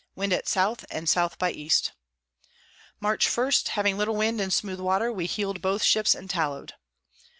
[0.15, 0.77] Wind at S.
[0.89, 1.69] and S by E.
[2.99, 3.51] March 1.
[3.67, 6.73] Having little Wind and smooth Water, we heel'd both Ships and tallow'd.